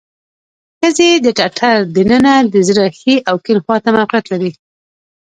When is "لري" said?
4.33-4.51